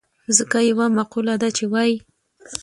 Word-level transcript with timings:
ځکه 0.37 0.57
يوه 0.69 0.87
مقوله 0.97 1.35
ده 1.41 1.49
چې 1.57 1.63
وايي. 1.71 1.97